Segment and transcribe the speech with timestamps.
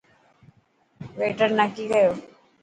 [1.19, 2.11] ويٽر نا ڪي ڪيو.